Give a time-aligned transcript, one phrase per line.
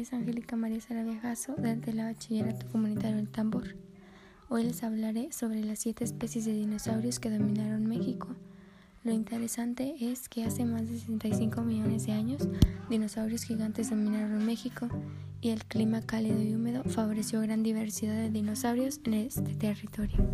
[0.00, 3.76] es Angélica María Saraviajazo desde la Bachillerato Comunitario El Tambor.
[4.48, 8.28] Hoy les hablaré sobre las siete especies de dinosaurios que dominaron México.
[9.04, 12.48] Lo interesante es que hace más de 65 millones de años,
[12.88, 14.88] dinosaurios gigantes dominaron México
[15.42, 20.26] y el clima cálido y húmedo favoreció gran diversidad de dinosaurios en este territorio.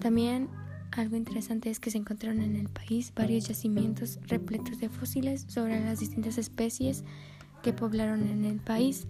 [0.00, 0.48] También
[0.90, 5.78] algo interesante es que se encontraron en el país varios yacimientos repletos de fósiles sobre
[5.78, 7.04] las distintas especies
[7.62, 9.06] que poblaron en el país.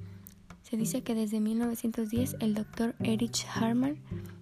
[0.62, 3.98] Se dice que desde 1910 el doctor Erich Harman,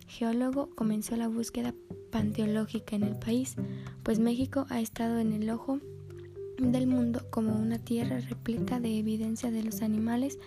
[0.08, 1.74] geólogo, comenzó la búsqueda
[2.10, 3.56] panteológica en el país,
[4.02, 5.80] pues México ha estado en el ojo
[6.58, 10.38] del mundo como una tierra repleta de evidencia de los animales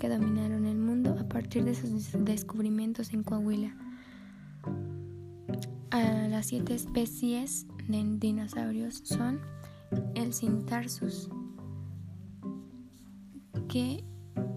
[0.00, 3.76] que dominaron el mundo a partir de sus descubrimientos en Coahuila
[6.38, 9.40] las siete especies de dinosaurios son
[10.14, 11.28] el Cintarsus,
[13.68, 14.02] que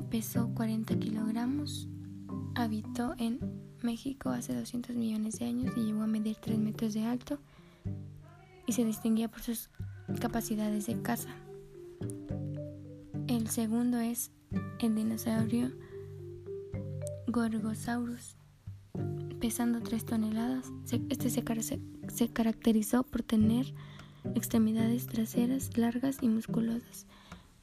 [0.09, 1.87] pesó 40 kilogramos,
[2.55, 3.39] habitó en
[3.81, 7.39] México hace 200 millones de años y llegó a medir 3 metros de alto
[8.67, 9.69] y se distinguía por sus
[10.19, 11.29] capacidades de caza.
[13.27, 14.31] El segundo es
[14.79, 15.71] el dinosaurio
[17.27, 18.35] Gorgosaurus,
[19.39, 20.71] pesando 3 toneladas.
[21.09, 23.73] Este se, caracterizó por tener
[24.35, 27.07] extremidades traseras largas y musculosas.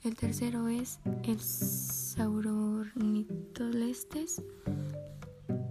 [0.04, 4.40] El tercero es el Saurornitolestes.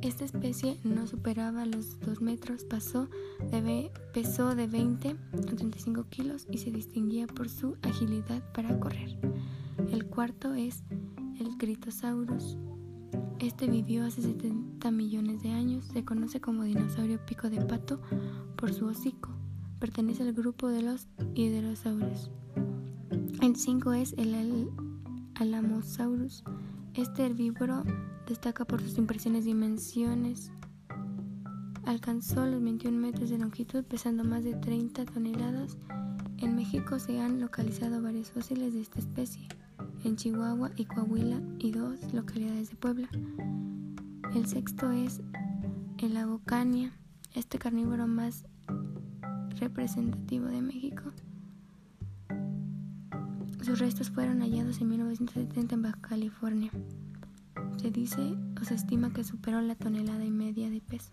[0.02, 3.08] Esta especie no superaba los 2 metros, pasó
[3.52, 9.18] de, pesó de 20 a 35 kilos y se distinguía por su agilidad para correr.
[9.92, 10.84] El cuarto es
[11.40, 12.58] el Critosaurus.
[13.40, 15.86] Este vivió hace 70 millones de años.
[15.86, 18.02] Se conoce como dinosaurio pico de pato
[18.58, 19.30] por su hocico.
[19.80, 22.30] Pertenece al grupo de los hidrosaurios.
[23.48, 24.70] El 5 es el
[25.36, 26.44] Alamosaurus.
[26.96, 27.82] Este herbívoro
[28.28, 30.52] destaca por sus impresiones dimensiones.
[31.86, 35.78] Alcanzó los 21 metros de longitud, pesando más de 30 toneladas.
[36.40, 39.48] En México se han localizado varios fósiles de esta especie
[40.04, 43.08] en Chihuahua y Coahuila y dos localidades de Puebla.
[44.36, 45.22] El sexto es
[46.00, 46.92] el Abocania,
[47.34, 48.46] este carnívoro más
[49.58, 51.14] representativo de México.
[53.68, 56.72] Sus restos fueron hallados en 1970 en Baja California.
[57.82, 61.12] Se dice o se estima que superó la tonelada y media de peso.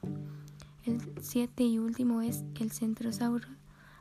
[0.84, 3.48] El siete y último es el Centrosauro,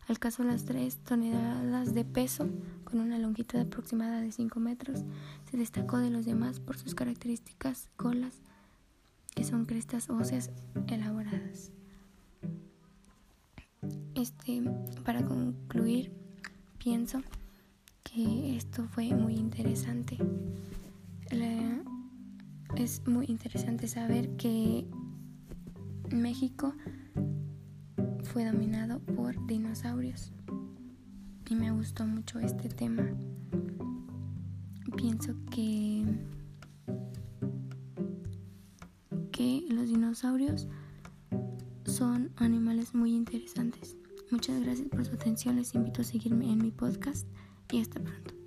[0.07, 2.47] alcanzó las 3 toneladas de peso
[2.83, 5.03] con una longitud aproximada de 5 metros.
[5.49, 8.35] Se destacó de los demás por sus características colas,
[9.33, 10.51] que son crestas óseas
[10.85, 11.71] elaboradas.
[14.13, 14.61] Este,
[15.03, 16.11] para concluir,
[16.77, 17.23] pienso
[18.16, 20.18] esto fue muy interesante.
[22.75, 24.88] es muy interesante saber que
[26.12, 26.74] México
[28.24, 30.31] fue dominado por dinosaurios
[31.50, 33.03] y me gustó mucho este tema.
[34.95, 36.06] Pienso que
[39.31, 40.68] que los dinosaurios
[41.85, 43.97] son animales muy interesantes.
[44.30, 47.28] Muchas gracias por su atención, les invito a seguirme en mi podcast
[47.72, 48.42] y hasta pronto.